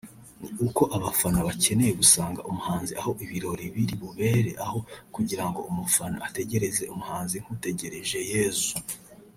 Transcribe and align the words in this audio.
ni 0.59 0.61
uko 0.67 0.83
abafana 0.95 1.39
bakeneye 1.47 1.91
gusanga 2.01 2.45
umuhanzi 2.49 2.91
aho 2.99 3.11
ibirori 3.23 3.65
biri 3.75 3.95
bubere 4.01 4.51
aho 4.65 4.77
kugirango 5.15 5.59
umufana 5.71 6.15
ategereze 6.27 6.83
umuhanzi 6.93 7.35
nk’utegereje 7.43 8.19
Yezu 8.33 8.75